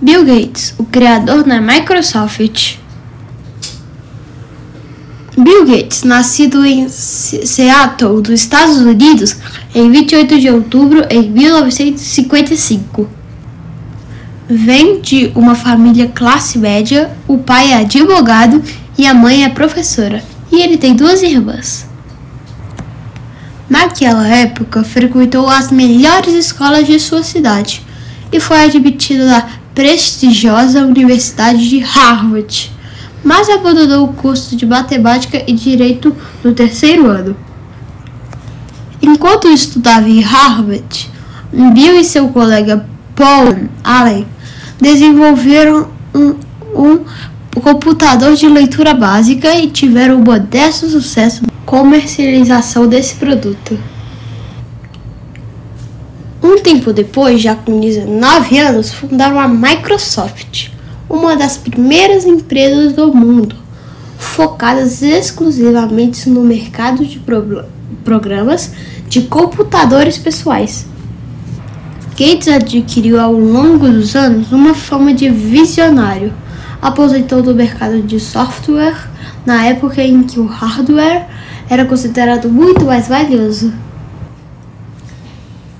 [0.00, 2.76] Bill Gates, o criador da Microsoft.
[5.36, 9.36] Bill Gates, nascido em Seattle, dos Estados Unidos,
[9.74, 13.08] em 28 de outubro de 1955.
[14.48, 18.62] Vem de uma família classe média, o pai é advogado
[18.96, 20.22] e a mãe é professora,
[20.52, 21.88] e ele tem duas irmãs.
[23.68, 27.84] Naquela época, frequentou as melhores escolas de sua cidade
[28.30, 32.72] e foi admitido na prestigiosa Universidade de Harvard,
[33.22, 37.36] mas abandonou o curso de Matemática e Direito no terceiro ano.
[39.00, 41.08] Enquanto estudava em Harvard,
[41.52, 44.26] Bill e seu colega Paul Allen
[44.80, 46.34] desenvolveram um,
[46.74, 47.04] um
[47.60, 53.78] computador de leitura básica e tiveram um modesto sucesso na comercialização desse produto.
[56.42, 60.70] Um tempo depois, já com 19 anos, fundaram a Microsoft,
[61.08, 63.56] uma das primeiras empresas do mundo,
[64.16, 67.20] focadas exclusivamente no mercado de
[68.04, 68.72] programas
[69.08, 70.86] de computadores pessoais.
[72.18, 76.32] Gates adquiriu ao longo dos anos uma fama de visionário.
[76.82, 79.08] Aposentou do mercado de software
[79.46, 81.26] na época em que o hardware
[81.70, 83.72] era considerado muito mais valioso.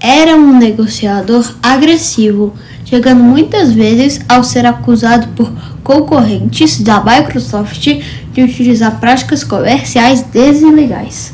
[0.00, 2.54] Era um negociador agressivo,
[2.84, 7.86] chegando muitas vezes ao ser acusado por concorrentes da Microsoft
[8.32, 11.32] de utilizar práticas comerciais deslegais.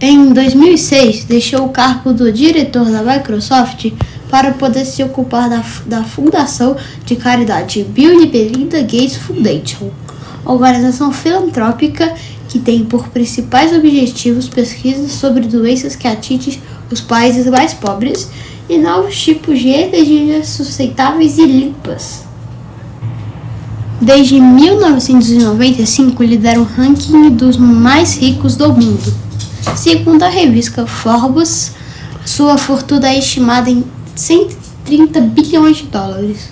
[0.00, 3.92] Em 2006, deixou o cargo do diretor da Microsoft
[4.28, 9.90] para poder se ocupar da, da fundação de caridade Bill e Melinda Gates Foundation,
[10.44, 12.12] organização filantrópica
[12.52, 18.28] que tem por principais objetivos pesquisas sobre doenças que atingem os países mais pobres
[18.68, 22.24] e novos tipos de energias sustentáveis e limpas.
[24.02, 29.14] Desde 1995 lidera o ranking dos mais ricos do mundo.
[29.74, 31.72] Segundo a revista Forbes,
[32.26, 33.82] sua fortuna é estimada em
[34.14, 36.50] 130 bilhões de dólares.